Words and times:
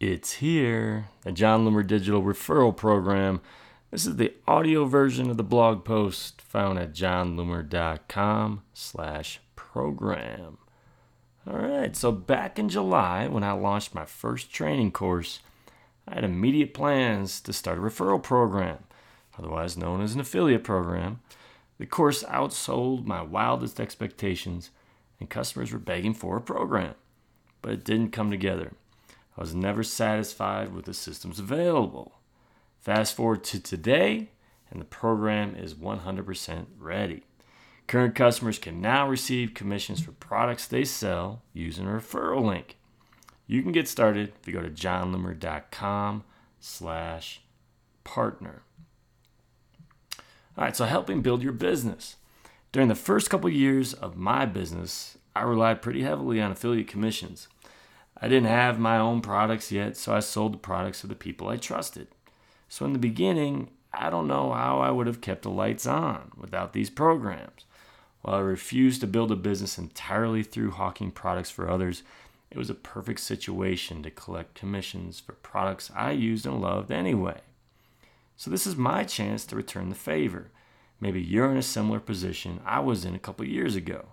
It's 0.00 0.34
here, 0.34 1.08
the 1.24 1.32
Jon 1.32 1.66
Loomer 1.66 1.84
Digital 1.84 2.22
Referral 2.22 2.76
Program. 2.76 3.40
This 3.90 4.06
is 4.06 4.14
the 4.14 4.32
audio 4.46 4.84
version 4.84 5.28
of 5.28 5.36
the 5.36 5.42
blog 5.42 5.84
post 5.84 6.40
found 6.40 6.78
at 6.78 6.92
jonloomer.com 6.92 8.62
slash 8.72 9.40
program. 9.56 10.58
All 11.44 11.58
right, 11.58 11.96
so 11.96 12.12
back 12.12 12.60
in 12.60 12.68
July 12.68 13.26
when 13.26 13.42
I 13.42 13.50
launched 13.50 13.92
my 13.92 14.04
first 14.04 14.52
training 14.52 14.92
course, 14.92 15.40
I 16.06 16.14
had 16.14 16.22
immediate 16.22 16.74
plans 16.74 17.40
to 17.40 17.52
start 17.52 17.78
a 17.78 17.80
referral 17.80 18.22
program, 18.22 18.78
otherwise 19.36 19.76
known 19.76 20.00
as 20.00 20.14
an 20.14 20.20
affiliate 20.20 20.62
program. 20.62 21.18
The 21.78 21.86
course 21.86 22.22
outsold 22.22 23.04
my 23.04 23.20
wildest 23.20 23.80
expectations, 23.80 24.70
and 25.18 25.28
customers 25.28 25.72
were 25.72 25.80
begging 25.80 26.14
for 26.14 26.36
a 26.36 26.40
program, 26.40 26.94
but 27.62 27.72
it 27.72 27.84
didn't 27.84 28.12
come 28.12 28.30
together. 28.30 28.74
I 29.38 29.40
was 29.40 29.54
never 29.54 29.84
satisfied 29.84 30.74
with 30.74 30.86
the 30.86 30.92
systems 30.92 31.38
available. 31.38 32.18
Fast 32.80 33.14
forward 33.14 33.44
to 33.44 33.60
today, 33.60 34.30
and 34.68 34.80
the 34.80 34.84
program 34.84 35.54
is 35.54 35.74
100% 35.74 36.66
ready. 36.76 37.22
Current 37.86 38.16
customers 38.16 38.58
can 38.58 38.80
now 38.80 39.08
receive 39.08 39.54
commissions 39.54 40.00
for 40.00 40.10
products 40.10 40.66
they 40.66 40.84
sell 40.84 41.42
using 41.52 41.86
a 41.86 41.90
referral 41.90 42.44
link. 42.44 42.78
You 43.46 43.62
can 43.62 43.70
get 43.70 43.86
started 43.86 44.32
if 44.40 44.48
you 44.48 44.52
go 44.52 44.60
to 44.60 44.70
jonloomer.com 44.70 46.24
slash 46.58 47.40
partner. 48.02 48.62
All 50.56 50.64
right, 50.64 50.74
so 50.74 50.84
helping 50.84 51.22
build 51.22 51.44
your 51.44 51.52
business. 51.52 52.16
During 52.72 52.88
the 52.88 52.96
first 52.96 53.30
couple 53.30 53.48
years 53.48 53.94
of 53.94 54.16
my 54.16 54.46
business, 54.46 55.16
I 55.36 55.42
relied 55.42 55.80
pretty 55.80 56.02
heavily 56.02 56.40
on 56.40 56.50
affiliate 56.50 56.88
commissions. 56.88 57.46
I 58.20 58.28
didn't 58.28 58.48
have 58.48 58.78
my 58.78 58.98
own 58.98 59.20
products 59.20 59.70
yet, 59.70 59.96
so 59.96 60.14
I 60.14 60.20
sold 60.20 60.54
the 60.54 60.58
products 60.58 61.00
to 61.02 61.06
the 61.06 61.14
people 61.14 61.48
I 61.48 61.56
trusted. 61.56 62.08
So 62.68 62.84
in 62.84 62.92
the 62.92 62.98
beginning, 62.98 63.70
I 63.92 64.10
don't 64.10 64.26
know 64.26 64.52
how 64.52 64.80
I 64.80 64.90
would 64.90 65.06
have 65.06 65.20
kept 65.20 65.42
the 65.42 65.50
lights 65.50 65.86
on 65.86 66.32
without 66.36 66.72
these 66.72 66.90
programs. 66.90 67.64
While 68.22 68.36
I 68.36 68.40
refused 68.40 69.00
to 69.00 69.06
build 69.06 69.30
a 69.30 69.36
business 69.36 69.78
entirely 69.78 70.42
through 70.42 70.72
hawking 70.72 71.12
products 71.12 71.50
for 71.50 71.70
others, 71.70 72.02
it 72.50 72.58
was 72.58 72.70
a 72.70 72.74
perfect 72.74 73.20
situation 73.20 74.02
to 74.02 74.10
collect 74.10 74.54
commissions 74.54 75.20
for 75.20 75.32
products 75.34 75.90
I 75.94 76.12
used 76.12 76.46
and 76.46 76.60
loved 76.60 76.90
anyway. 76.90 77.40
So 78.36 78.50
this 78.50 78.66
is 78.66 78.76
my 78.76 79.04
chance 79.04 79.44
to 79.46 79.56
return 79.56 79.88
the 79.88 79.94
favor. 79.94 80.50
Maybe 81.00 81.20
you're 81.20 81.50
in 81.50 81.56
a 81.56 81.62
similar 81.62 82.00
position 82.00 82.60
I 82.64 82.80
was 82.80 83.04
in 83.04 83.14
a 83.14 83.20
couple 83.20 83.46
years 83.46 83.76
ago. 83.76 84.06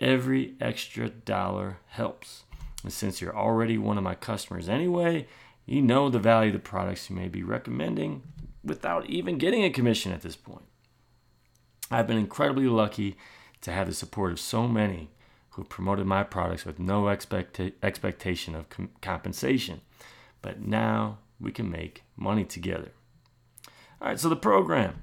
Every 0.00 0.54
extra 0.60 1.08
dollar 1.08 1.78
helps. 1.88 2.44
And 2.82 2.92
since 2.92 3.20
you're 3.20 3.36
already 3.36 3.78
one 3.78 3.98
of 3.98 4.04
my 4.04 4.14
customers 4.14 4.68
anyway, 4.68 5.26
you 5.64 5.82
know 5.82 6.08
the 6.08 6.18
value 6.18 6.50
of 6.50 6.54
the 6.54 6.60
products 6.60 7.10
you 7.10 7.16
may 7.16 7.28
be 7.28 7.42
recommending 7.42 8.22
without 8.62 9.06
even 9.06 9.38
getting 9.38 9.64
a 9.64 9.70
commission 9.70 10.12
at 10.12 10.22
this 10.22 10.36
point. 10.36 10.64
I've 11.90 12.06
been 12.06 12.18
incredibly 12.18 12.66
lucky 12.66 13.16
to 13.62 13.72
have 13.72 13.86
the 13.86 13.94
support 13.94 14.32
of 14.32 14.40
so 14.40 14.66
many 14.66 15.10
who 15.50 15.64
promoted 15.64 16.06
my 16.06 16.22
products 16.22 16.64
with 16.64 16.78
no 16.78 17.04
expecta- 17.04 17.72
expectation 17.82 18.54
of 18.54 18.68
com- 18.68 18.90
compensation. 19.00 19.80
But 20.42 20.60
now 20.60 21.18
we 21.40 21.50
can 21.50 21.70
make 21.70 22.02
money 22.16 22.44
together. 22.44 22.92
All 24.00 24.08
right, 24.08 24.20
so 24.20 24.28
the 24.28 24.36
program. 24.36 25.02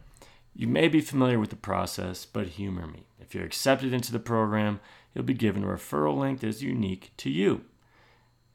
You 0.55 0.67
may 0.67 0.87
be 0.87 1.01
familiar 1.01 1.39
with 1.39 1.49
the 1.49 1.55
process, 1.55 2.25
but 2.25 2.47
humor 2.47 2.85
me. 2.85 3.07
If 3.19 3.33
you're 3.33 3.43
accepted 3.43 3.91
into 3.91 4.11
the 4.11 4.19
program, 4.19 4.79
you'll 5.13 5.23
be 5.23 5.33
given 5.33 5.63
a 5.63 5.67
referral 5.67 6.17
link 6.17 6.39
that 6.39 6.47
is 6.47 6.63
unique 6.63 7.11
to 7.17 7.29
you. 7.29 7.65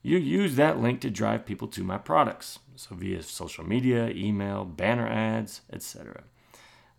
You 0.02 0.18
use 0.18 0.56
that 0.56 0.80
link 0.80 1.00
to 1.00 1.10
drive 1.10 1.46
people 1.46 1.68
to 1.68 1.82
my 1.82 1.98
products, 1.98 2.60
so 2.76 2.94
via 2.94 3.22
social 3.22 3.64
media, 3.64 4.08
email, 4.10 4.64
banner 4.64 5.08
ads, 5.08 5.62
etc. 5.72 6.24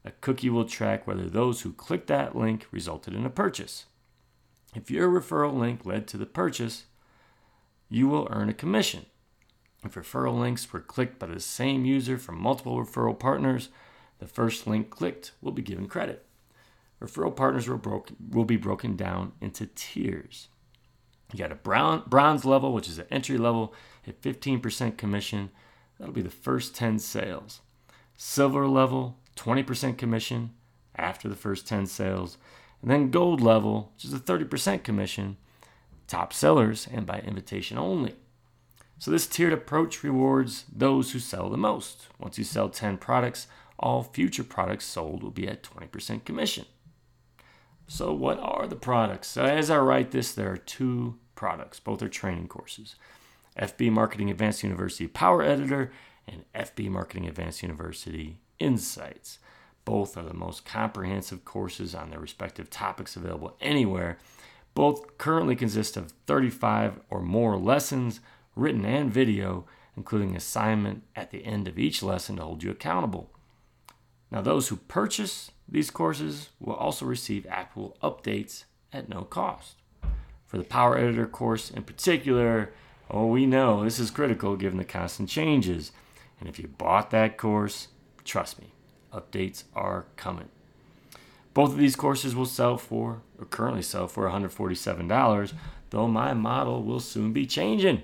A 0.05 0.11
cookie 0.11 0.49
will 0.49 0.65
track 0.65 1.07
whether 1.07 1.29
those 1.29 1.61
who 1.61 1.73
clicked 1.73 2.07
that 2.07 2.35
link 2.35 2.67
resulted 2.71 3.13
in 3.13 3.25
a 3.25 3.29
purchase. 3.29 3.85
If 4.75 4.91
your 4.91 5.09
referral 5.09 5.57
link 5.57 5.85
led 5.85 6.07
to 6.07 6.17
the 6.17 6.25
purchase, 6.25 6.85
you 7.89 8.07
will 8.07 8.27
earn 8.31 8.49
a 8.49 8.53
commission. 8.53 9.05
If 9.83 9.95
referral 9.95 10.39
links 10.39 10.71
were 10.71 10.79
clicked 10.79 11.19
by 11.19 11.27
the 11.27 11.39
same 11.39 11.85
user 11.85 12.17
from 12.17 12.39
multiple 12.39 12.77
referral 12.77 13.17
partners, 13.17 13.69
the 14.19 14.27
first 14.27 14.67
link 14.67 14.89
clicked 14.89 15.31
will 15.41 15.53
be 15.53 15.61
given 15.61 15.87
credit. 15.87 16.25
Referral 17.01 17.35
partners 17.35 17.67
will, 17.69 17.77
broke, 17.77 18.11
will 18.29 18.45
be 18.45 18.57
broken 18.57 18.95
down 18.95 19.31
into 19.39 19.67
tiers. 19.67 20.49
You 21.31 21.39
got 21.39 21.51
a 21.51 21.55
brown, 21.55 22.03
bronze 22.07 22.43
level, 22.43 22.73
which 22.73 22.89
is 22.89 22.97
an 22.99 23.05
entry 23.11 23.37
level 23.37 23.73
at 24.07 24.21
15% 24.21 24.97
commission. 24.97 25.51
That'll 25.97 26.13
be 26.13 26.21
the 26.21 26.29
first 26.29 26.75
10 26.75 26.99
sales. 26.99 27.61
Silver 28.17 28.67
level, 28.67 29.17
20% 29.35 29.97
commission 29.97 30.51
after 30.95 31.29
the 31.29 31.35
first 31.35 31.67
10 31.67 31.85
sales. 31.85 32.37
And 32.81 32.89
then 32.89 33.11
gold 33.11 33.41
level, 33.41 33.91
which 33.95 34.05
is 34.05 34.13
a 34.13 34.19
30% 34.19 34.83
commission, 34.83 35.37
top 36.07 36.33
sellers 36.33 36.87
and 36.91 37.05
by 37.05 37.19
invitation 37.19 37.77
only. 37.77 38.15
So 38.97 39.11
this 39.11 39.27
tiered 39.27 39.53
approach 39.53 40.03
rewards 40.03 40.65
those 40.73 41.11
who 41.11 41.19
sell 41.19 41.49
the 41.49 41.57
most. 41.57 42.07
Once 42.19 42.37
you 42.37 42.43
sell 42.43 42.67
10 42.67 42.97
products, 42.97 43.47
all 43.77 44.03
future 44.03 44.43
products 44.43 44.85
sold 44.85 45.23
will 45.23 45.31
be 45.31 45.47
at 45.47 45.63
20% 45.63 46.25
commission. 46.25 46.65
So, 47.91 48.13
what 48.13 48.39
are 48.39 48.67
the 48.67 48.75
products? 48.75 49.29
So 49.29 49.43
as 49.43 49.71
I 49.71 49.79
write 49.79 50.11
this, 50.11 50.31
there 50.31 50.51
are 50.51 50.57
two 50.57 51.17
products. 51.33 51.79
Both 51.79 52.03
are 52.03 52.07
training 52.07 52.47
courses 52.47 52.95
FB 53.59 53.91
Marketing 53.91 54.29
Advanced 54.29 54.61
University 54.61 55.07
Power 55.07 55.41
Editor 55.41 55.91
and 56.27 56.45
FB 56.53 56.91
Marketing 56.91 57.27
Advanced 57.27 57.63
University 57.63 58.37
Insights. 58.59 59.39
Both 59.85 60.17
are 60.17 60.23
the 60.23 60.35
most 60.35 60.65
comprehensive 60.65 61.43
courses 61.45 61.95
on 61.95 62.11
their 62.11 62.19
respective 62.19 62.69
topics 62.69 63.15
available 63.15 63.57
anywhere. 63.59 64.19
Both 64.75 65.17
currently 65.17 65.55
consist 65.55 65.97
of 65.97 66.13
35 66.27 66.99
or 67.09 67.23
more 67.23 67.57
lessons, 67.57 68.19
written 68.55 68.85
and 68.85 69.11
video, 69.11 69.65
including 69.97 70.35
assignment 70.35 71.05
at 71.15 71.31
the 71.31 71.43
end 71.43 71.67
of 71.67 71.79
each 71.79 72.03
lesson 72.03 72.35
to 72.35 72.43
hold 72.43 72.61
you 72.61 72.69
accountable. 72.69 73.31
Now, 74.29 74.41
those 74.41 74.67
who 74.67 74.75
purchase 74.75 75.49
these 75.71 75.91
courses 75.91 76.49
will 76.59 76.73
also 76.73 77.05
receive 77.05 77.45
Apple 77.47 77.95
updates 78.01 78.63
at 78.91 79.09
no 79.09 79.21
cost. 79.21 79.75
For 80.47 80.57
the 80.57 80.63
Power 80.63 80.97
Editor 80.97 81.27
course 81.27 81.69
in 81.69 81.83
particular, 81.83 82.73
oh, 83.09 83.27
we 83.27 83.45
know 83.45 83.83
this 83.83 83.99
is 83.99 84.09
critical 84.09 84.55
given 84.55 84.79
the 84.79 84.85
constant 84.85 85.29
changes. 85.29 85.91
And 86.39 86.49
if 86.49 86.57
you 86.57 86.67
bought 86.67 87.11
that 87.11 87.37
course, 87.37 87.89
trust 88.23 88.59
me, 88.59 88.73
updates 89.13 89.65
are 89.75 90.05
coming. 90.15 90.49
Both 91.53 91.71
of 91.71 91.77
these 91.77 91.95
courses 91.95 92.35
will 92.35 92.45
sell 92.45 92.77
for, 92.77 93.21
or 93.37 93.45
currently 93.45 93.81
sell 93.81 94.07
for 94.07 94.29
$147, 94.29 95.53
though 95.89 96.07
my 96.07 96.33
model 96.33 96.83
will 96.83 96.99
soon 96.99 97.33
be 97.33 97.45
changing. 97.45 98.03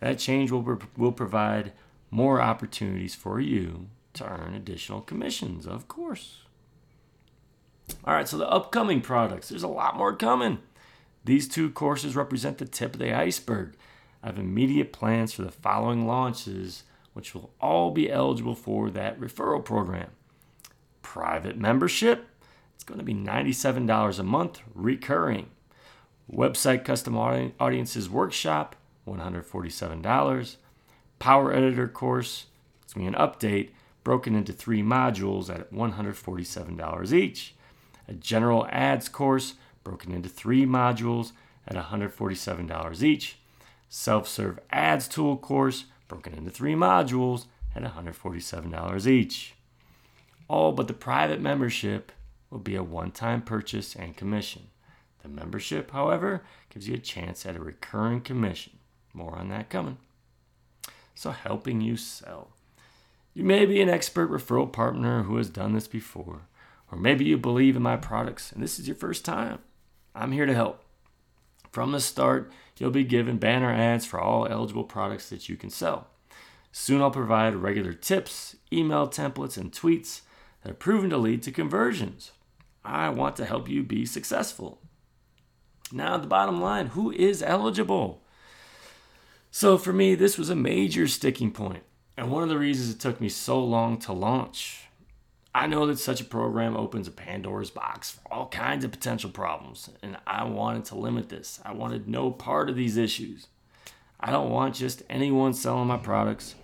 That 0.00 0.18
change 0.18 0.50
will, 0.50 0.80
will 0.96 1.12
provide 1.12 1.72
more 2.10 2.40
opportunities 2.40 3.14
for 3.14 3.40
you 3.40 3.88
to 4.14 4.26
earn 4.26 4.54
additional 4.54 5.00
commissions, 5.00 5.66
of 5.66 5.88
course. 5.88 6.45
All 8.06 8.14
right, 8.14 8.28
so 8.28 8.38
the 8.38 8.48
upcoming 8.48 9.00
products, 9.00 9.48
there's 9.48 9.64
a 9.64 9.68
lot 9.68 9.96
more 9.96 10.14
coming. 10.14 10.58
These 11.24 11.48
two 11.48 11.70
courses 11.70 12.14
represent 12.14 12.58
the 12.58 12.64
tip 12.64 12.94
of 12.94 13.00
the 13.00 13.12
iceberg. 13.12 13.74
I 14.22 14.26
have 14.26 14.38
immediate 14.38 14.92
plans 14.92 15.32
for 15.32 15.42
the 15.42 15.50
following 15.50 16.06
launches, 16.06 16.84
which 17.14 17.34
will 17.34 17.50
all 17.60 17.90
be 17.90 18.10
eligible 18.10 18.54
for 18.54 18.90
that 18.90 19.18
referral 19.18 19.64
program. 19.64 20.10
Private 21.02 21.56
membership, 21.56 22.28
it's 22.76 22.84
going 22.84 22.98
to 22.98 23.04
be 23.04 23.14
$97 23.14 24.18
a 24.18 24.22
month 24.22 24.60
recurring. 24.72 25.50
Website 26.32 26.84
Custom 26.84 27.16
Audiences 27.16 28.08
Workshop, 28.08 28.76
$147. 29.08 30.56
Power 31.18 31.52
Editor 31.52 31.88
course, 31.88 32.46
it's 32.82 32.92
going 32.92 33.06
to 33.06 33.12
be 33.12 33.16
an 33.16 33.28
update 33.28 33.70
broken 34.04 34.36
into 34.36 34.52
three 34.52 34.82
modules 34.82 35.52
at 35.52 35.72
$147 35.72 37.12
each. 37.12 37.54
A 38.08 38.12
general 38.12 38.66
ads 38.70 39.08
course 39.08 39.54
broken 39.84 40.12
into 40.12 40.28
three 40.28 40.64
modules 40.64 41.32
at 41.66 41.76
$147 41.76 43.02
each. 43.02 43.38
Self 43.88 44.28
serve 44.28 44.58
ads 44.70 45.08
tool 45.08 45.36
course 45.36 45.84
broken 46.08 46.34
into 46.34 46.50
three 46.50 46.74
modules 46.74 47.46
at 47.74 47.82
$147 47.82 49.06
each. 49.06 49.54
All 50.48 50.72
but 50.72 50.88
the 50.88 50.94
private 50.94 51.40
membership 51.40 52.12
will 52.50 52.58
be 52.58 52.76
a 52.76 52.82
one 52.82 53.10
time 53.10 53.42
purchase 53.42 53.94
and 53.94 54.16
commission. 54.16 54.68
The 55.22 55.28
membership, 55.28 55.90
however, 55.90 56.42
gives 56.70 56.88
you 56.88 56.94
a 56.94 56.98
chance 56.98 57.44
at 57.44 57.56
a 57.56 57.60
recurring 57.60 58.20
commission. 58.20 58.74
More 59.12 59.36
on 59.36 59.48
that 59.48 59.70
coming. 59.70 59.98
So, 61.14 61.30
helping 61.30 61.80
you 61.80 61.96
sell. 61.96 62.50
You 63.34 63.42
may 63.42 63.66
be 63.66 63.80
an 63.80 63.88
expert 63.88 64.30
referral 64.30 64.72
partner 64.72 65.24
who 65.24 65.36
has 65.36 65.50
done 65.50 65.72
this 65.72 65.88
before, 65.88 66.42
or 66.90 66.98
maybe 66.98 67.24
you 67.24 67.36
believe 67.36 67.76
in 67.76 67.82
my 67.82 67.96
products 67.96 68.52
and 68.52 68.62
this 68.62 68.78
is 68.78 68.86
your 68.86 68.96
first 68.96 69.24
time. 69.24 69.58
I'm 70.14 70.32
here 70.32 70.46
to 70.46 70.54
help. 70.54 70.82
From 71.70 71.92
the 71.92 72.00
start, 72.00 72.50
you'll 72.78 72.90
be 72.90 73.04
given 73.04 73.38
banner 73.38 73.70
ads 73.70 74.06
for 74.06 74.18
all 74.18 74.46
eligible 74.46 74.84
products 74.84 75.28
that 75.28 75.48
you 75.48 75.56
can 75.56 75.70
sell. 75.70 76.08
Soon 76.72 77.00
I'll 77.00 77.10
provide 77.10 77.54
regular 77.54 77.92
tips, 77.92 78.56
email 78.72 79.08
templates, 79.08 79.56
and 79.56 79.72
tweets 79.72 80.20
that 80.62 80.70
are 80.70 80.74
proven 80.74 81.10
to 81.10 81.16
lead 81.16 81.42
to 81.44 81.52
conversions. 81.52 82.32
I 82.84 83.08
want 83.08 83.36
to 83.36 83.44
help 83.44 83.68
you 83.68 83.82
be 83.82 84.06
successful. 84.06 84.80
Now, 85.92 86.16
the 86.16 86.26
bottom 86.26 86.60
line 86.60 86.88
who 86.88 87.10
is 87.12 87.42
eligible? 87.42 88.22
So, 89.50 89.78
for 89.78 89.92
me, 89.92 90.14
this 90.14 90.36
was 90.36 90.50
a 90.50 90.56
major 90.56 91.06
sticking 91.06 91.50
point, 91.50 91.82
and 92.16 92.30
one 92.30 92.42
of 92.42 92.48
the 92.48 92.58
reasons 92.58 92.90
it 92.94 93.00
took 93.00 93.20
me 93.20 93.28
so 93.28 93.62
long 93.62 93.98
to 94.00 94.12
launch. 94.12 94.85
I 95.56 95.66
know 95.66 95.86
that 95.86 95.98
such 95.98 96.20
a 96.20 96.24
program 96.24 96.76
opens 96.76 97.08
a 97.08 97.10
Pandora's 97.10 97.70
box 97.70 98.10
for 98.10 98.30
all 98.30 98.46
kinds 98.48 98.84
of 98.84 98.90
potential 98.90 99.30
problems, 99.30 99.88
and 100.02 100.18
I 100.26 100.44
wanted 100.44 100.84
to 100.84 100.98
limit 100.98 101.30
this. 101.30 101.60
I 101.64 101.72
wanted 101.72 102.06
no 102.06 102.30
part 102.30 102.68
of 102.68 102.76
these 102.76 102.98
issues. 102.98 103.46
I 104.20 104.32
don't 104.32 104.50
want 104.50 104.74
just 104.74 105.02
anyone 105.08 105.54
selling 105.54 105.88
my 105.88 105.96
products. 105.96 106.56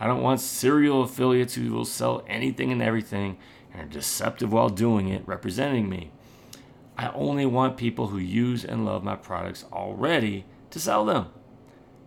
I 0.00 0.08
don't 0.08 0.24
want 0.24 0.40
serial 0.40 1.04
affiliates 1.04 1.54
who 1.54 1.70
will 1.70 1.84
sell 1.84 2.24
anything 2.26 2.72
and 2.72 2.82
everything 2.82 3.38
and 3.72 3.82
are 3.82 3.92
deceptive 3.92 4.52
while 4.52 4.68
doing 4.68 5.06
it, 5.06 5.22
representing 5.28 5.88
me. 5.88 6.10
I 6.98 7.12
only 7.12 7.46
want 7.46 7.76
people 7.76 8.08
who 8.08 8.18
use 8.18 8.64
and 8.64 8.84
love 8.84 9.04
my 9.04 9.14
products 9.14 9.64
already 9.72 10.44
to 10.70 10.80
sell 10.80 11.04
them. 11.04 11.26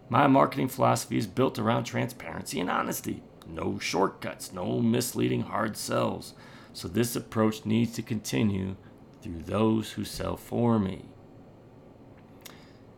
My 0.10 0.28
marketing 0.28 0.68
philosophy 0.68 1.18
is 1.18 1.26
built 1.26 1.58
around 1.58 1.86
transparency 1.86 2.60
and 2.60 2.70
honesty. 2.70 3.24
No 3.48 3.80
shortcuts, 3.80 4.54
no 4.54 4.80
misleading 4.80 5.42
hard 5.42 5.78
sells. 5.78 6.34
So 6.74 6.88
this 6.88 7.16
approach 7.16 7.66
needs 7.66 7.94
to 7.94 8.02
continue 8.02 8.76
through 9.22 9.44
those 9.44 9.92
who 9.92 10.04
sell 10.04 10.36
for 10.36 10.80
me. 10.80 11.06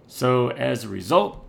So 0.08 0.50
as 0.52 0.84
a 0.84 0.90
result, 0.90 1.46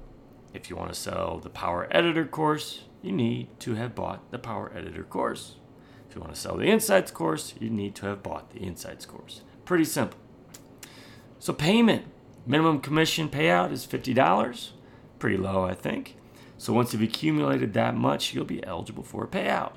if 0.53 0.69
you 0.71 0.77
want 0.77 0.93
to 0.93 0.99
sell 0.99 1.39
the 1.39 1.51
Power 1.51 1.87
Editor 1.91 2.25
course, 2.25 2.85
you 3.03 3.13
need 3.13 3.49
to 3.61 3.75
have 3.75 3.95
bought 3.95 4.31
the 4.31 4.39
Power 4.39 4.73
Editor 4.75 5.05
course. 5.05 5.57
If 6.09 6.17
you 6.17 6.21
want 6.21 6.35
to 6.35 6.41
sell 6.41 6.57
the 6.57 6.67
Insights 6.67 7.11
course, 7.11 7.55
you 7.61 7.71
need 7.71 7.95
to 7.97 8.07
have 8.07 8.23
bought 8.23 8.51
the 8.51 8.59
Insights 8.59 9.07
course. 9.07 9.43
Pretty 9.65 9.85
simple. 9.85 10.19
So 11.39 11.53
payment, 11.53 12.07
minimum 12.47 12.81
commission 12.81 13.29
payout 13.29 13.71
is 13.71 13.87
$50. 13.87 14.71
Pretty 15.19 15.37
low, 15.37 15.65
I 15.65 15.75
think. 15.75 16.17
So 16.59 16.73
once 16.73 16.93
you've 16.93 17.03
accumulated 17.03 17.75
that 17.75 17.95
much, 17.95 18.35
you'll 18.35 18.45
be 18.45 18.65
eligible 18.65 19.03
for 19.03 19.25
a 19.25 19.29
payout. 19.29 19.73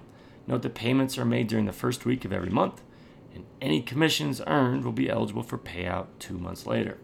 Note 0.47 0.61
that 0.63 0.75
payments 0.75 1.17
are 1.17 1.25
made 1.25 1.47
during 1.47 1.65
the 1.65 1.71
first 1.71 2.05
week 2.05 2.25
of 2.25 2.33
every 2.33 2.49
month, 2.49 2.81
and 3.33 3.45
any 3.61 3.81
commissions 3.81 4.41
earned 4.47 4.83
will 4.83 4.91
be 4.91 5.09
eligible 5.09 5.43
for 5.43 5.57
payout 5.57 6.07
two 6.17 6.37
months 6.37 6.65
later. 6.65 6.97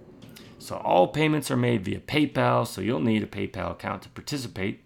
So 0.58 0.78
all 0.78 1.10
payments 1.10 1.52
are 1.52 1.58
made 1.58 1.86
via 1.86 2.00
PayPal, 2.00 2.66
so 2.66 2.82
you'll 2.82 3.00
need 3.02 3.22
a 3.22 3.28
PayPal 3.28 3.72
account 3.72 4.02
to 4.04 4.10
participate, 4.10 4.84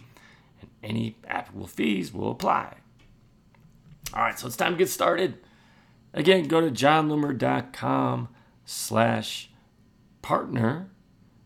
and 0.59 0.69
any 0.83 1.17
applicable 1.27 1.67
fees 1.67 2.13
will 2.13 2.31
apply. 2.31 2.77
All 4.13 4.23
right, 4.23 4.37
so 4.37 4.47
it's 4.47 4.57
time 4.57 4.73
to 4.73 4.77
get 4.77 4.89
started. 4.89 5.37
Again, 6.13 6.47
go 6.47 6.59
to 6.59 6.71
jonloomer.com 6.71 8.29
slash 8.65 9.51
partner 10.21 10.89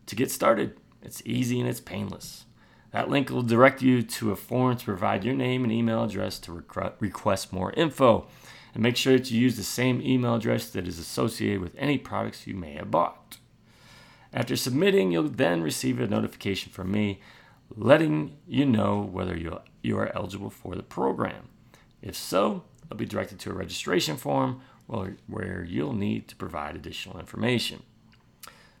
to 0.06 0.16
get 0.16 0.30
started. 0.30 0.78
It's 1.02 1.22
easy 1.26 1.60
and 1.60 1.68
it's 1.68 1.80
painless. 1.80 2.46
That 2.94 3.10
link 3.10 3.28
will 3.28 3.42
direct 3.42 3.82
you 3.82 4.02
to 4.02 4.30
a 4.30 4.36
form 4.36 4.76
to 4.76 4.84
provide 4.84 5.24
your 5.24 5.34
name 5.34 5.64
and 5.64 5.72
email 5.72 6.04
address 6.04 6.38
to 6.38 6.62
request 7.00 7.52
more 7.52 7.72
info. 7.72 8.28
And 8.72 8.84
make 8.84 8.96
sure 8.96 9.18
that 9.18 9.32
you 9.32 9.40
use 9.40 9.56
the 9.56 9.64
same 9.64 10.00
email 10.00 10.36
address 10.36 10.70
that 10.70 10.86
is 10.86 11.00
associated 11.00 11.60
with 11.60 11.74
any 11.76 11.98
products 11.98 12.46
you 12.46 12.54
may 12.54 12.74
have 12.74 12.92
bought. 12.92 13.38
After 14.32 14.54
submitting, 14.54 15.10
you'll 15.10 15.24
then 15.24 15.60
receive 15.60 15.98
a 15.98 16.06
notification 16.06 16.70
from 16.70 16.92
me 16.92 17.20
letting 17.74 18.36
you 18.46 18.64
know 18.64 19.00
whether 19.00 19.36
you 19.82 19.98
are 19.98 20.14
eligible 20.14 20.50
for 20.50 20.76
the 20.76 20.84
program. 20.84 21.48
If 22.00 22.14
so, 22.14 22.62
you'll 22.88 22.96
be 22.96 23.06
directed 23.06 23.40
to 23.40 23.50
a 23.50 23.54
registration 23.54 24.16
form 24.16 24.60
where 24.86 25.64
you'll 25.64 25.94
need 25.94 26.28
to 26.28 26.36
provide 26.36 26.76
additional 26.76 27.18
information. 27.18 27.82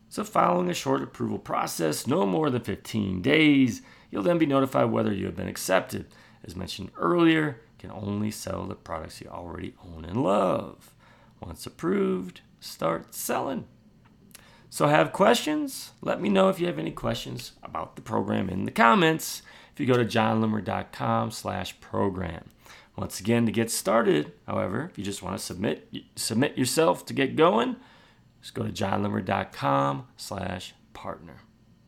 So, 0.08 0.22
following 0.22 0.70
a 0.70 0.74
short 0.74 1.02
approval 1.02 1.40
process, 1.40 2.06
no 2.06 2.24
more 2.24 2.48
than 2.48 2.62
15 2.62 3.20
days, 3.20 3.82
you'll 4.14 4.22
then 4.22 4.38
be 4.38 4.46
notified 4.46 4.92
whether 4.92 5.12
you 5.12 5.26
have 5.26 5.34
been 5.34 5.48
accepted. 5.48 6.06
As 6.44 6.54
mentioned 6.54 6.92
earlier, 6.96 7.60
you 7.72 7.88
can 7.88 7.90
only 7.90 8.30
sell 8.30 8.64
the 8.64 8.76
products 8.76 9.20
you 9.20 9.28
already 9.28 9.74
own 9.84 10.04
and 10.04 10.22
love. 10.22 10.94
Once 11.40 11.66
approved, 11.66 12.40
start 12.60 13.12
selling. 13.12 13.66
So, 14.70 14.86
have 14.86 15.12
questions? 15.12 15.90
Let 16.00 16.20
me 16.20 16.28
know 16.28 16.48
if 16.48 16.60
you 16.60 16.68
have 16.68 16.78
any 16.78 16.92
questions 16.92 17.52
about 17.64 17.96
the 17.96 18.02
program 18.02 18.48
in 18.48 18.66
the 18.66 18.70
comments. 18.70 19.42
If 19.72 19.80
you 19.80 19.86
go 19.86 19.96
to 19.96 20.04
jonloomer.com 20.04 21.32
slash 21.32 21.80
program. 21.80 22.50
Once 22.96 23.18
again, 23.18 23.46
to 23.46 23.52
get 23.52 23.72
started, 23.72 24.32
however, 24.46 24.88
if 24.88 24.96
you 24.96 25.02
just 25.02 25.22
want 25.22 25.36
to 25.36 25.44
submit 25.44 25.92
submit 26.14 26.56
yourself 26.56 27.04
to 27.06 27.12
get 27.12 27.34
going, 27.34 27.74
just 28.40 28.54
go 28.54 28.62
to 28.62 28.70
jonloomer.com 28.70 30.06
slash 30.16 30.72
partner. 30.92 31.38